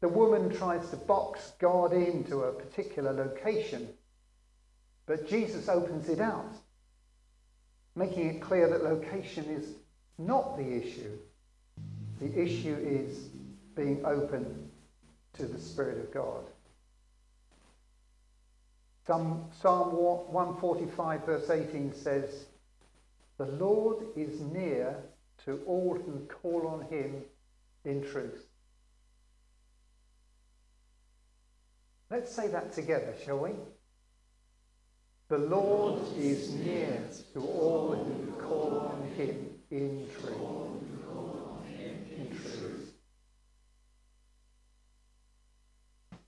The 0.02 0.08
woman 0.08 0.50
tries 0.50 0.90
to 0.90 0.96
box 0.96 1.54
God 1.60 1.94
into 1.94 2.40
a 2.40 2.52
particular 2.52 3.14
location, 3.14 3.90
but 5.06 5.30
Jesus 5.30 5.70
opens 5.70 6.10
it 6.10 6.20
out, 6.20 6.52
making 7.96 8.28
it 8.28 8.42
clear 8.42 8.68
that 8.68 8.84
location 8.84 9.46
is 9.46 9.76
not 10.18 10.58
the 10.58 10.68
issue. 10.68 11.16
The 12.20 12.42
issue 12.42 12.76
is 12.76 13.30
being 13.76 14.04
open 14.04 14.72
to 15.34 15.46
the 15.46 15.60
Spirit 15.60 16.00
of 16.00 16.12
God. 16.12 16.46
Psalm 19.06 19.48
145, 19.62 21.24
verse 21.24 21.52
18 21.52 21.94
says, 21.94 22.46
The 23.38 23.46
Lord 23.46 24.08
is 24.16 24.42
near 24.42 25.04
to 25.46 25.62
all 25.66 25.94
who 26.06 26.26
call 26.28 26.68
on 26.68 26.82
him 26.90 27.24
in 27.84 28.04
truth. 28.04 28.46
Let's 32.10 32.34
say 32.34 32.48
that 32.50 32.74
together, 32.74 33.14
shall 33.26 33.40
we? 33.40 33.52
The 35.28 35.38
Lord 35.40 36.02
is 36.18 36.54
near 36.54 37.02
to 37.34 37.40
all 37.40 37.96
who 37.96 38.32
call 38.42 38.92
on 38.94 39.08
him 39.16 39.50
in 39.72 40.08
truth. 40.22 40.76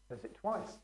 Says 0.09 0.23
it 0.23 0.35
twice. 0.39 0.77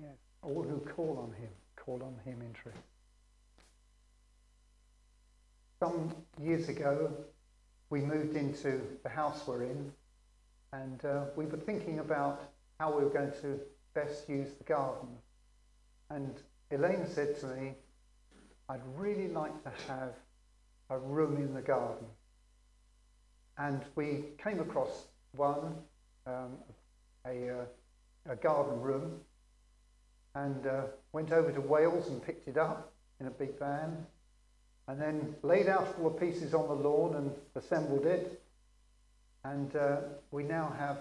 Yes, 0.00 0.16
all 0.42 0.62
who 0.62 0.78
call 0.78 1.18
on 1.18 1.32
him, 1.40 1.50
call 1.74 2.02
on 2.02 2.14
him 2.24 2.40
in 2.42 2.52
truth. 2.52 2.74
Some 5.78 6.14
years 6.40 6.70
ago, 6.70 7.12
we 7.90 8.00
moved 8.00 8.34
into 8.34 8.80
the 9.02 9.10
house 9.10 9.42
we're 9.46 9.64
in 9.64 9.92
and 10.72 11.04
uh, 11.04 11.24
we 11.36 11.44
were 11.44 11.58
thinking 11.58 11.98
about 11.98 12.50
how 12.80 12.96
we 12.96 13.04
were 13.04 13.10
going 13.10 13.32
to 13.42 13.60
best 13.94 14.28
use 14.28 14.48
the 14.56 14.64
garden. 14.64 15.08
And 16.10 16.34
Elaine 16.70 17.06
said 17.06 17.38
to 17.40 17.46
me, 17.48 17.74
I'd 18.70 18.80
really 18.96 19.28
like 19.28 19.52
to 19.64 19.72
have 19.88 20.14
a 20.88 20.98
room 20.98 21.36
in 21.36 21.52
the 21.52 21.60
garden. 21.60 22.06
And 23.58 23.82
we 23.96 24.24
came 24.42 24.60
across 24.60 25.04
one, 25.32 25.74
um, 26.26 26.56
a, 27.26 27.50
uh, 27.50 28.32
a 28.32 28.36
garden 28.36 28.80
room, 28.80 29.20
and 30.34 30.66
uh, 30.66 30.82
went 31.12 31.32
over 31.32 31.52
to 31.52 31.60
Wales 31.60 32.08
and 32.08 32.22
picked 32.22 32.48
it 32.48 32.56
up 32.56 32.92
in 33.20 33.26
a 33.26 33.30
big 33.30 33.58
van, 33.58 34.06
and 34.88 35.00
then 35.00 35.34
laid 35.42 35.68
out 35.68 35.96
all 35.98 36.10
the 36.10 36.18
pieces 36.18 36.54
on 36.54 36.68
the 36.68 36.74
lawn 36.74 37.16
and 37.16 37.32
assembled 37.56 38.06
it. 38.06 38.40
And 39.44 39.74
uh, 39.76 39.98
we 40.30 40.44
now 40.44 40.72
have 40.78 40.98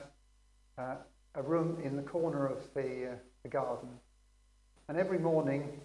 uh, 0.77 0.95
a 1.35 1.41
room 1.41 1.79
in 1.83 1.95
the 1.95 2.01
corner 2.01 2.47
of 2.47 2.57
the, 2.73 3.11
uh, 3.11 3.15
the 3.43 3.49
garden. 3.49 3.89
And 4.87 4.97
every 4.97 5.19
morning, 5.19 5.81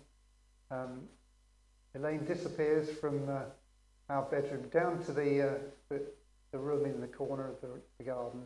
um, 0.71 1.03
Elaine 1.95 2.25
disappears 2.25 2.89
from 2.99 3.29
uh, 3.29 3.41
our 4.09 4.23
bedroom 4.23 4.69
down 4.73 5.03
to 5.05 5.13
the, 5.13 5.43
uh, 5.43 5.55
the, 5.89 6.03
the, 6.53 6.59
room 6.59 6.85
in 6.85 7.01
the 7.01 7.07
corner 7.07 7.49
of 7.49 7.61
the, 7.61 7.69
the 7.99 8.05
garden 8.05 8.43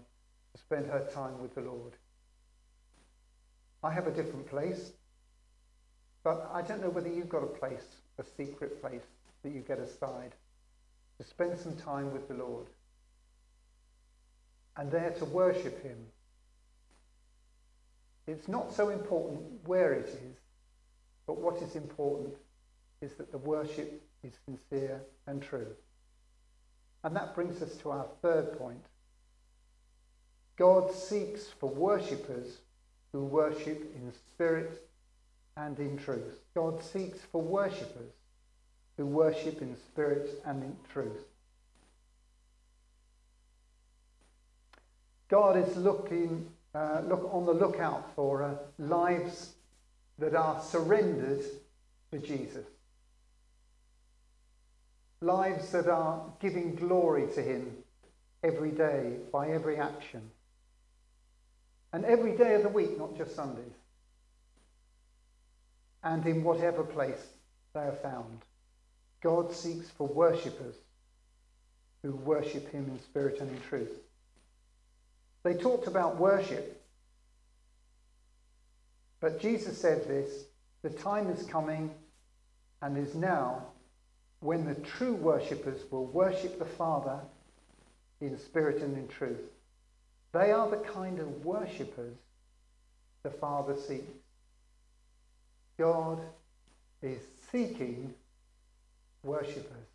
to 0.55 0.61
spend 0.61 0.87
her 0.87 1.07
time 1.13 1.41
with 1.41 1.55
the 1.55 1.61
Lord. 1.61 1.93
I 3.83 3.93
have 3.93 4.07
a 4.07 4.11
different 4.11 4.47
place, 4.47 4.93
but 6.23 6.51
I 6.53 6.63
don't 6.63 6.81
know 6.81 6.89
whether 6.89 7.09
you've 7.09 7.29
got 7.29 7.43
a 7.43 7.47
place, 7.47 7.87
a 8.19 8.25
secret 8.37 8.81
place 8.81 9.03
that 9.45 9.53
you 9.53 9.61
get 9.61 9.79
aside 9.79 10.35
to 11.21 11.25
spend 11.25 11.57
some 11.57 11.77
time 11.77 12.13
with 12.13 12.27
the 12.27 12.35
Lord 12.35 12.67
and 14.77 14.91
there 14.91 15.11
to 15.19 15.25
worship 15.27 15.83
him. 15.85 15.99
It's 18.27 18.49
not 18.49 18.73
so 18.73 18.89
important 18.89 19.43
where 19.67 19.93
it 19.93 20.09
is, 20.09 20.37
but 21.27 21.39
what 21.39 21.63
is 21.63 21.77
important 21.77 22.35
is 23.01 23.13
that 23.15 23.31
the 23.31 23.39
worship 23.39 24.03
is 24.25 24.33
sincere 24.47 25.01
and 25.27 25.41
true. 25.43 25.69
And 27.05 27.15
that 27.15 27.35
brings 27.35 27.63
us 27.63 27.77
to 27.77 27.91
our 27.91 28.07
third 28.23 28.59
point. 28.59 28.85
God 30.57 30.91
seeks 30.91 31.49
for 31.61 31.69
worshippers 31.69 32.59
who 33.13 33.25
worship 33.25 33.95
in 33.95 34.13
spirit 34.33 34.89
and 35.57 35.79
in 35.79 35.99
truth. 35.99 36.41
God 36.55 36.83
seeks 36.83 37.19
for 37.31 37.43
worshippers 37.43 38.13
who 38.97 39.07
worship 39.07 39.61
in 39.61 39.77
spirit 39.77 40.43
and 40.45 40.63
in 40.63 40.77
truth. 40.93 41.25
God 45.29 45.57
is 45.57 45.77
looking, 45.77 46.47
uh, 46.75 47.03
look 47.07 47.29
on 47.33 47.47
the 47.47 47.53
lookout 47.53 48.15
for 48.15 48.43
uh, 48.43 48.55
lives 48.79 49.55
that 50.19 50.35
are 50.35 50.61
surrendered 50.63 51.43
to 52.13 52.19
Jesus. 52.19 52.67
Lives 55.21 55.73
that 55.73 55.89
are 55.89 56.23
giving 56.41 56.75
glory 56.75 57.27
to 57.35 57.43
Him 57.43 57.73
every 58.43 58.71
day 58.71 59.17
by 59.33 59.49
every 59.49 59.77
action. 59.77 60.31
And 61.93 62.05
every 62.05 62.37
day 62.37 62.55
of 62.55 62.63
the 62.63 62.69
week, 62.69 62.99
not 62.99 63.17
just 63.17 63.35
Sundays. 63.35 63.65
And 66.03 66.27
in 66.27 66.45
whatever 66.45 66.83
place 66.83 67.25
they 67.73 67.81
are 67.81 67.99
found. 68.03 68.43
God 69.25 69.53
seeks 69.55 69.89
for 69.89 70.07
worshippers 70.07 70.75
who 72.03 72.13
worship 72.13 72.71
him 72.71 72.85
in 72.91 73.01
spirit 73.01 73.41
and 73.41 73.49
in 73.49 73.61
truth. 73.63 73.91
They 75.43 75.55
talked 75.55 75.87
about 75.87 76.19
worship, 76.19 76.83
but 79.21 79.41
Jesus 79.41 79.79
said 79.79 80.07
this 80.07 80.45
the 80.83 80.91
time 80.91 81.31
is 81.31 81.47
coming 81.47 81.91
and 82.83 82.99
is 82.99 83.15
now 83.15 83.63
when 84.41 84.67
the 84.67 84.75
true 84.75 85.15
worshippers 85.15 85.81
will 85.91 86.05
worship 86.05 86.59
the 86.59 86.67
Father 86.67 87.19
in 88.21 88.39
spirit 88.39 88.83
and 88.83 88.95
in 88.95 89.09
truth. 89.09 89.41
They 90.33 90.51
are 90.51 90.69
the 90.69 90.77
kind 90.77 91.19
of 91.19 91.47
worshippers 91.47 92.19
the 93.23 93.31
Father 93.31 93.75
seeks. 93.75 94.13
God 95.79 96.21
is 97.01 97.21
seeking 97.51 98.13
worshippers, 99.25 99.89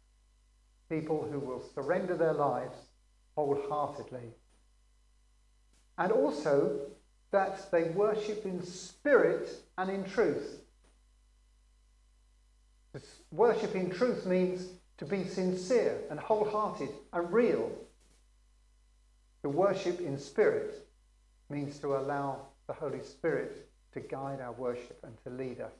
people 0.89 1.27
who 1.31 1.39
will 1.39 1.63
surrender 1.73 2.15
their 2.15 2.33
lives 2.33 2.77
wholeheartedly. 3.35 4.33
And 5.97 6.11
also 6.11 6.79
that 7.31 7.71
they 7.71 7.83
worship 7.83 8.45
in 8.45 8.63
spirit 8.63 9.49
and 9.77 9.89
in 9.89 10.03
truth. 10.03 10.61
Worship 13.31 13.75
in 13.75 13.91
truth 13.91 14.25
means 14.25 14.67
to 14.97 15.05
be 15.05 15.23
sincere 15.23 15.99
and 16.09 16.19
wholehearted 16.19 16.89
and 17.13 17.31
real. 17.31 17.71
To 19.43 19.49
worship 19.49 20.01
in 20.01 20.17
spirit 20.17 20.87
means 21.49 21.79
to 21.79 21.95
allow 21.95 22.47
the 22.67 22.73
Holy 22.73 23.03
Spirit 23.03 23.69
to 23.93 23.99
guide 23.99 24.41
our 24.41 24.51
worship 24.51 24.99
and 25.03 25.13
to 25.23 25.29
lead 25.29 25.61
us 25.61 25.71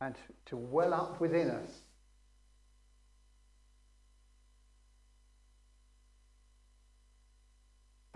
and 0.00 0.14
to 0.46 0.56
well 0.56 0.92
up 0.92 1.20
within 1.20 1.50
us. 1.50 1.70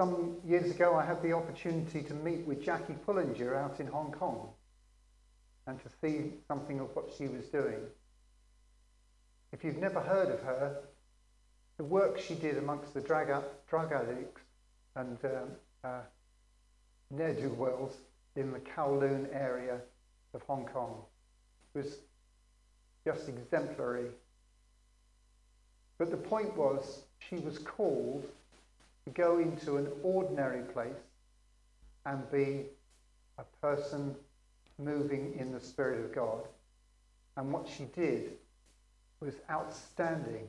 Some 0.01 0.37
years 0.47 0.71
ago, 0.71 0.97
I 0.97 1.05
had 1.05 1.23
the 1.23 1.35
opportunity 1.35 2.03
to 2.05 2.15
meet 2.15 2.47
with 2.47 2.65
Jackie 2.65 2.97
Pullinger 3.07 3.55
out 3.55 3.81
in 3.81 3.87
Hong 3.87 4.11
Kong 4.13 4.49
and 5.67 5.79
to 5.83 5.91
see 6.01 6.33
something 6.49 6.81
of 6.81 6.97
what 6.97 7.11
she 7.19 7.29
was 7.29 7.45
doing. 7.49 7.81
If 9.53 9.63
you've 9.63 9.77
never 9.77 10.01
heard 10.01 10.31
of 10.31 10.41
her, 10.41 10.79
the 11.77 11.85
work 11.85 12.19
she 12.19 12.35
did 12.35 12.57
amongst 12.57 12.95
the 12.95 13.03
drug, 13.03 13.45
drug 13.69 13.93
addicts 13.93 14.41
and 14.97 15.19
um, 15.23 15.51
uh, 15.85 16.01
ne'er-do-wells 17.11 17.93
in 18.37 18.53
the 18.53 18.61
Kowloon 18.61 19.29
area 19.35 19.83
of 20.33 20.41
Hong 20.45 20.65
Kong 20.65 20.95
was 21.75 21.99
just 23.07 23.29
exemplary. 23.29 24.07
But 25.99 26.11
the 26.11 26.17
point 26.17 26.57
was, 26.57 27.03
she 27.19 27.37
was 27.37 27.59
called 27.59 28.25
go 29.09 29.39
into 29.39 29.77
an 29.77 29.89
ordinary 30.03 30.63
place 30.73 30.93
and 32.07 32.31
be 32.31 32.67
a 33.39 33.45
person 33.61 34.15
moving 34.79 35.37
in 35.39 35.53
the 35.53 35.61
Spirit 35.61 36.05
of 36.05 36.15
God. 36.15 36.47
And 37.37 37.53
what 37.53 37.67
she 37.69 37.85
did 37.85 38.33
was 39.21 39.35
outstanding. 39.51 40.49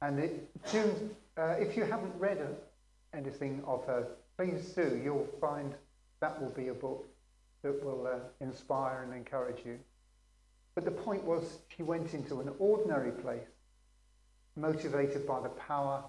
And 0.00 0.18
it, 0.18 0.64
to, 0.66 0.90
uh, 1.36 1.54
if 1.58 1.76
you 1.76 1.84
haven't 1.84 2.14
read 2.18 2.38
anything 3.12 3.62
of 3.66 3.84
her, 3.86 4.06
please 4.36 4.64
do. 4.74 5.00
You'll 5.02 5.28
find 5.40 5.74
that 6.20 6.40
will 6.40 6.50
be 6.50 6.68
a 6.68 6.74
book 6.74 7.08
that 7.62 7.84
will 7.84 8.06
uh, 8.06 8.18
inspire 8.40 9.02
and 9.02 9.14
encourage 9.14 9.64
you. 9.64 9.78
But 10.74 10.84
the 10.84 10.90
point 10.90 11.24
was, 11.24 11.58
she 11.76 11.82
went 11.82 12.14
into 12.14 12.40
an 12.40 12.50
ordinary 12.58 13.10
place, 13.10 13.48
motivated 14.56 15.26
by 15.26 15.40
the 15.40 15.48
power 15.48 16.04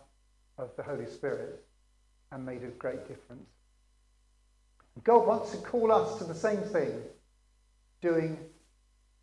of 0.60 0.76
the 0.76 0.84
Holy 0.84 1.08
Spirit, 1.08 1.66
and 2.32 2.46
made 2.46 2.64
a 2.64 2.68
great 2.68 3.08
difference. 3.08 3.50
God 5.04 5.26
wants 5.26 5.52
to 5.52 5.58
call 5.58 5.92
us 5.92 6.18
to 6.20 6.26
the 6.26 6.36
same 6.36 6.62
thing, 6.62 7.02
doing 8.02 8.38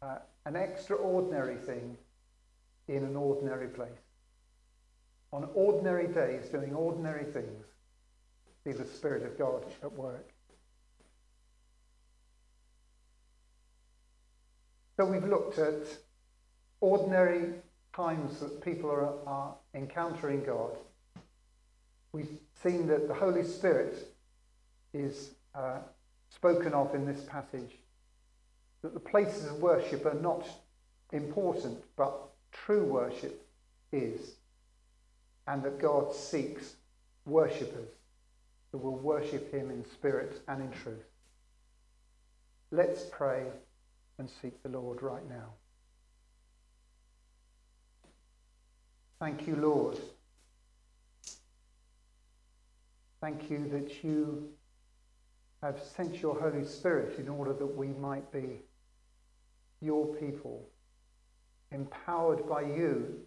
uh, 0.03 0.19
an 0.47 0.57
extraordinary 0.57 1.57
thing 1.57 1.97
in 2.89 3.05
an 3.05 3.15
ordinary 3.17 3.69
place. 3.69 3.91
On 5.33 5.49
ordinary 5.55 6.07
days, 6.07 6.49
doing 6.49 6.75
ordinary 6.75 7.25
things, 7.25 7.65
see 8.65 8.73
the 8.73 8.87
Spirit 8.87 9.25
of 9.25 9.39
God 9.39 9.65
at 9.83 9.93
work. 9.93 10.31
So 14.97 15.05
we've 15.05 15.25
looked 15.25 15.59
at 15.59 15.87
ordinary 16.81 17.53
times 17.95 18.41
that 18.41 18.65
people 18.65 18.91
are, 18.91 19.13
are 19.27 19.55
encountering 19.75 20.43
God. 20.45 20.77
We've 22.17 22.39
seen 22.63 22.87
that 22.87 23.09
the 23.09 23.15
Holy 23.15 23.45
Spirit 23.45 24.09
is 24.95 25.33
uh, 25.55 25.81
spoken 26.31 26.73
of 26.73 26.95
in 26.95 27.05
this 27.05 27.21
passage, 27.25 27.73
that 28.81 28.95
the 28.95 29.01
places 29.01 29.45
of 29.45 29.61
worship 29.61 30.07
are 30.07 30.15
not 30.15 30.49
important, 31.13 31.77
but 31.95 32.17
true 32.53 32.85
worship 32.85 33.47
is, 33.93 34.37
and 35.47 35.63
that 35.63 35.79
God 35.79 36.15
seeks 36.15 36.77
worshippers 37.27 37.91
who 38.73 38.79
will 38.79 38.97
worship 38.97 39.53
him 39.53 39.71
in 39.71 39.85
spirit 39.85 40.41
and 40.49 40.63
in 40.63 40.71
truth. 40.71 41.05
Let's 42.71 43.05
pray 43.13 43.45
and 44.19 44.31
seek 44.41 44.63
the 44.63 44.71
Lord 44.71 45.03
right 45.03 45.29
now. 45.29 45.51
Thank 49.21 49.47
you, 49.47 49.57
Lord. 49.57 49.99
Thank 53.27 53.51
you 53.51 53.69
that 53.71 54.05
you 54.05 54.51
have 55.61 55.81
sent 55.97 56.23
your 56.23 56.39
Holy 56.39 56.65
Spirit 56.65 57.19
in 57.19 57.29
order 57.29 57.53
that 57.55 57.77
we 57.77 57.89
might 57.89 58.31
be 58.31 58.61
your 59.81 60.15
people, 60.15 60.65
empowered 61.73 62.49
by 62.49 62.61
you, 62.61 63.19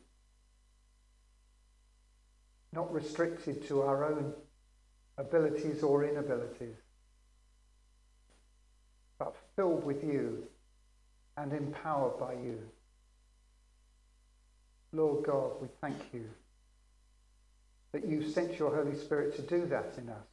not 2.71 2.93
restricted 2.93 3.67
to 3.67 3.81
our 3.81 4.05
own 4.05 4.31
abilities 5.17 5.83
or 5.83 6.05
inabilities, 6.05 6.77
but 9.17 9.35
filled 9.57 9.83
with 9.83 10.01
you 10.01 10.47
and 11.35 11.51
empowered 11.51 12.17
by 12.17 12.31
you. 12.35 12.57
Lord 14.93 15.25
God, 15.25 15.62
we 15.62 15.67
thank 15.81 15.97
you 16.13 16.23
that 17.91 18.06
you 18.08 18.28
sent 18.30 18.60
your 18.60 18.75
Holy 18.75 18.95
Spirit 18.95 19.36
to 19.36 19.41
do 19.41 19.65
that 19.67 19.95
in 19.97 20.10
us. 20.10 20.28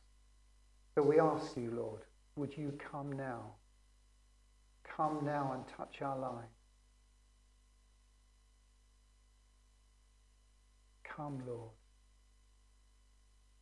So 0.94 1.02
we 1.02 1.20
ask 1.20 1.56
you, 1.56 1.70
Lord, 1.74 2.02
would 2.36 2.56
you 2.56 2.78
come 2.92 3.12
now? 3.12 3.40
Come 4.84 5.24
now 5.24 5.52
and 5.54 5.64
touch 5.76 6.02
our 6.02 6.18
lives. 6.18 6.48
Come, 11.04 11.42
Lord. 11.46 11.70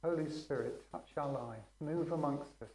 Holy 0.04 0.30
Spirit, 0.30 0.82
touch 0.92 1.08
our 1.16 1.32
lives. 1.32 1.64
Move 1.80 2.12
amongst 2.12 2.50
us. 2.62 2.68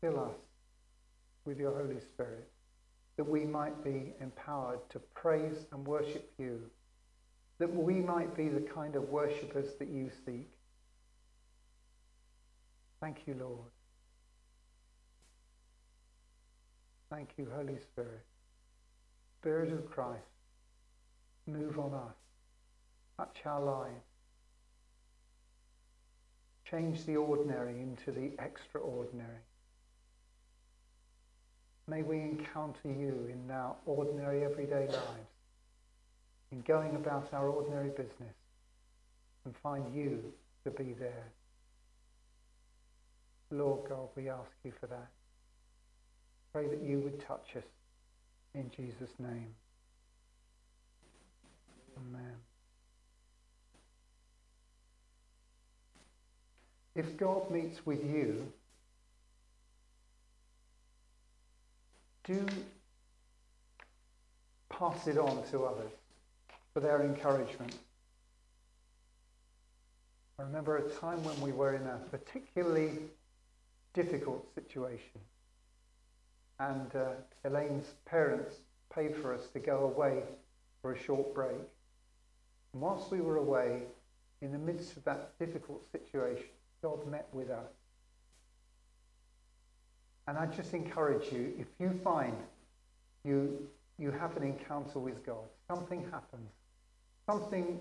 Fill 0.00 0.20
us 0.20 0.36
with 1.44 1.58
your 1.58 1.72
Holy 1.76 2.00
Spirit, 2.00 2.48
that 3.16 3.28
we 3.28 3.44
might 3.44 3.82
be 3.82 4.12
empowered 4.20 4.78
to 4.90 4.98
praise 5.14 5.66
and 5.72 5.86
worship 5.86 6.32
you, 6.38 6.60
that 7.58 7.74
we 7.74 7.94
might 7.94 8.36
be 8.36 8.48
the 8.48 8.60
kind 8.60 8.96
of 8.96 9.08
worshippers 9.10 9.74
that 9.78 9.88
you 9.88 10.10
seek. 10.26 10.48
Thank 13.00 13.18
you, 13.26 13.34
Lord. 13.38 13.70
Thank 17.10 17.30
you, 17.36 17.46
Holy 17.54 17.78
Spirit. 17.78 18.24
Spirit 19.40 19.72
of 19.72 19.90
Christ, 19.90 20.22
move 21.46 21.78
on 21.78 21.92
us, 21.92 22.14
touch 23.18 23.42
our 23.44 23.60
lives, 23.60 24.04
change 26.70 27.04
the 27.04 27.16
ordinary 27.16 27.80
into 27.80 28.12
the 28.12 28.30
extraordinary. 28.42 29.42
May 31.88 32.02
we 32.02 32.20
encounter 32.20 32.88
you 32.88 33.28
in 33.30 33.50
our 33.50 33.74
ordinary 33.84 34.44
everyday 34.44 34.86
lives, 34.86 35.31
in 36.52 36.60
going 36.60 36.94
about 36.94 37.32
our 37.32 37.48
ordinary 37.48 37.88
business, 37.88 38.34
and 39.44 39.56
find 39.62 39.92
you 39.94 40.22
to 40.64 40.70
be 40.70 40.92
there. 40.92 41.24
Lord 43.50 43.88
God, 43.88 44.08
we 44.14 44.28
ask 44.28 44.50
you 44.62 44.72
for 44.78 44.86
that. 44.86 45.08
Pray 46.52 46.68
that 46.68 46.82
you 46.82 47.00
would 47.00 47.18
touch 47.26 47.56
us 47.56 47.64
in 48.54 48.70
Jesus' 48.76 49.10
name. 49.18 49.54
Amen. 51.96 52.34
If 56.94 57.16
God 57.16 57.50
meets 57.50 57.84
with 57.86 58.04
you, 58.04 58.52
do 62.24 62.46
pass 64.68 65.06
it 65.06 65.16
on 65.16 65.42
to 65.50 65.64
others 65.64 65.92
for 66.72 66.80
their 66.80 67.02
encouragement. 67.02 67.74
I 70.38 70.42
remember 70.42 70.78
a 70.78 70.90
time 70.90 71.22
when 71.24 71.40
we 71.40 71.52
were 71.52 71.74
in 71.74 71.86
a 71.86 71.98
particularly 72.10 72.98
difficult 73.94 74.46
situation, 74.54 75.20
and 76.58 76.94
uh, 76.96 77.10
Elaine's 77.44 77.92
parents 78.06 78.56
paid 78.94 79.14
for 79.16 79.34
us 79.34 79.48
to 79.52 79.58
go 79.58 79.92
away 79.94 80.22
for 80.80 80.92
a 80.92 80.98
short 80.98 81.34
break. 81.34 81.56
And 82.72 82.82
whilst 82.82 83.10
we 83.10 83.20
were 83.20 83.36
away, 83.36 83.82
in 84.40 84.50
the 84.52 84.58
midst 84.58 84.96
of 84.96 85.04
that 85.04 85.38
difficult 85.38 85.84
situation, 85.92 86.46
God 86.82 87.06
met 87.06 87.28
with 87.32 87.50
us. 87.50 87.70
And 90.26 90.36
I 90.36 90.46
just 90.46 90.74
encourage 90.74 91.32
you, 91.32 91.52
if 91.58 91.66
you 91.78 91.98
find 92.02 92.36
you, 93.24 93.68
you 93.98 94.10
have 94.10 94.36
an 94.36 94.42
encounter 94.42 94.98
with 94.98 95.24
God, 95.24 95.44
something 95.68 96.02
happens, 96.10 96.50
something 97.26 97.80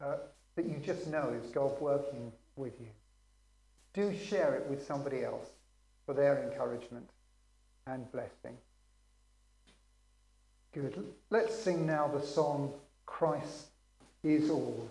uh, 0.00 0.16
that 0.56 0.66
you 0.66 0.76
just 0.84 1.06
know 1.06 1.34
is 1.42 1.50
God 1.50 1.80
working 1.80 2.32
with 2.56 2.74
you, 2.80 2.88
do 3.94 4.16
share 4.16 4.54
it 4.54 4.66
with 4.68 4.84
somebody 4.86 5.22
else 5.24 5.48
for 6.04 6.14
their 6.14 6.42
encouragement 6.42 7.08
and 7.86 8.10
blessing. 8.12 8.56
Good. 10.72 11.04
Let's 11.30 11.54
sing 11.54 11.86
now 11.86 12.08
the 12.08 12.20
song 12.20 12.72
Christ 13.06 13.68
is 14.22 14.50
all. 14.50 14.90